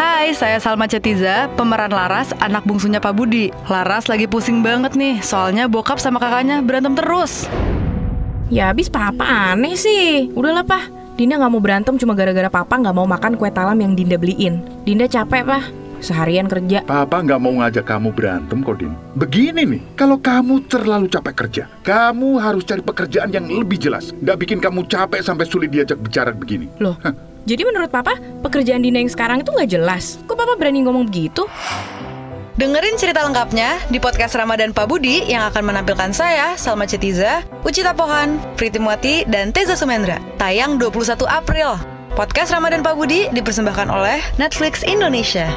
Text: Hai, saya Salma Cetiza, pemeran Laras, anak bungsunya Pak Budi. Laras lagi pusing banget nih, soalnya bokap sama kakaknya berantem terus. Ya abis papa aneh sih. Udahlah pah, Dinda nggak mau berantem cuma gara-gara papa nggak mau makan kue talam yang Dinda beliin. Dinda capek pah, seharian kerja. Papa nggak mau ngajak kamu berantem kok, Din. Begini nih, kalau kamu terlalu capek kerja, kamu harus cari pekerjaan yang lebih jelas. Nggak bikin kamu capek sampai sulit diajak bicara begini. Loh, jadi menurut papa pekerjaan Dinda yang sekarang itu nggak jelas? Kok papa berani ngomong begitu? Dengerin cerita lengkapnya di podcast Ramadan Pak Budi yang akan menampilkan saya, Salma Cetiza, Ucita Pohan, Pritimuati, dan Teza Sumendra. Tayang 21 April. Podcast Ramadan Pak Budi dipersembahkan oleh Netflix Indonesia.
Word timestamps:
Hai, 0.00 0.32
saya 0.32 0.56
Salma 0.56 0.88
Cetiza, 0.88 1.52
pemeran 1.60 1.92
Laras, 1.92 2.32
anak 2.40 2.64
bungsunya 2.64 3.04
Pak 3.04 3.12
Budi. 3.12 3.52
Laras 3.68 4.08
lagi 4.08 4.24
pusing 4.24 4.64
banget 4.64 4.96
nih, 4.96 5.20
soalnya 5.20 5.68
bokap 5.68 6.00
sama 6.00 6.16
kakaknya 6.16 6.64
berantem 6.64 6.96
terus. 6.96 7.44
Ya 8.48 8.72
abis 8.72 8.88
papa 8.88 9.52
aneh 9.52 9.76
sih. 9.76 10.32
Udahlah 10.32 10.64
pah, 10.64 10.88
Dinda 11.20 11.36
nggak 11.36 11.52
mau 11.52 11.60
berantem 11.60 12.00
cuma 12.00 12.16
gara-gara 12.16 12.48
papa 12.48 12.80
nggak 12.80 12.96
mau 12.96 13.04
makan 13.04 13.36
kue 13.36 13.52
talam 13.52 13.76
yang 13.76 13.92
Dinda 13.92 14.16
beliin. 14.16 14.64
Dinda 14.88 15.04
capek 15.04 15.44
pah, 15.44 15.68
seharian 16.00 16.48
kerja. 16.48 16.80
Papa 16.88 17.20
nggak 17.20 17.36
mau 17.36 17.60
ngajak 17.60 17.84
kamu 17.84 18.08
berantem 18.16 18.64
kok, 18.64 18.80
Din. 18.80 18.96
Begini 19.20 19.68
nih, 19.68 19.82
kalau 20.00 20.16
kamu 20.16 20.64
terlalu 20.64 21.12
capek 21.12 21.44
kerja, 21.44 21.68
kamu 21.84 22.40
harus 22.40 22.64
cari 22.64 22.80
pekerjaan 22.80 23.36
yang 23.36 23.44
lebih 23.52 23.76
jelas. 23.76 24.16
Nggak 24.16 24.48
bikin 24.48 24.64
kamu 24.64 24.80
capek 24.88 25.20
sampai 25.20 25.44
sulit 25.44 25.68
diajak 25.68 26.00
bicara 26.00 26.32
begini. 26.32 26.72
Loh, 26.80 26.96
jadi 27.48 27.62
menurut 27.64 27.88
papa 27.88 28.16
pekerjaan 28.44 28.84
Dinda 28.84 29.00
yang 29.00 29.12
sekarang 29.12 29.40
itu 29.40 29.50
nggak 29.52 29.70
jelas? 29.70 30.20
Kok 30.28 30.36
papa 30.36 30.54
berani 30.60 30.84
ngomong 30.84 31.08
begitu? 31.08 31.48
Dengerin 32.60 33.00
cerita 33.00 33.24
lengkapnya 33.24 33.80
di 33.88 33.96
podcast 33.96 34.36
Ramadan 34.36 34.76
Pak 34.76 34.84
Budi 34.84 35.24
yang 35.24 35.48
akan 35.48 35.72
menampilkan 35.72 36.12
saya, 36.12 36.60
Salma 36.60 36.84
Cetiza, 36.84 37.40
Ucita 37.64 37.96
Pohan, 37.96 38.36
Pritimuati, 38.60 39.24
dan 39.24 39.48
Teza 39.48 39.72
Sumendra. 39.72 40.20
Tayang 40.36 40.76
21 40.76 41.24
April. 41.24 41.80
Podcast 42.12 42.52
Ramadan 42.52 42.84
Pak 42.84 43.00
Budi 43.00 43.32
dipersembahkan 43.32 43.88
oleh 43.88 44.20
Netflix 44.36 44.84
Indonesia. 44.84 45.48